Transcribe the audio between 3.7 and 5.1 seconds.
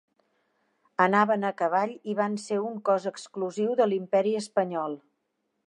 de l'imperi espanyol.